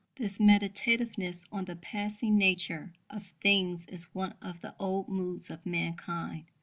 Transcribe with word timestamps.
This 0.15 0.39
meditativeness 0.39 1.45
on 1.51 1.65
the 1.65 1.75
passing 1.75 2.35
nature 2.35 2.91
of 3.11 3.27
things 3.39 3.85
is 3.85 4.05
one 4.15 4.33
of 4.41 4.59
the 4.61 4.73
old 4.79 5.07
moods 5.09 5.51
of 5.51 5.63
mankind. 5.63 6.45